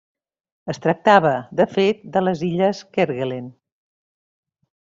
Es 0.71 0.79
tractava, 0.85 1.33
de 1.59 1.67
fet, 1.75 2.01
de 2.17 2.25
les 2.31 2.43
illes 2.51 2.83
Kerguelen. 2.99 3.55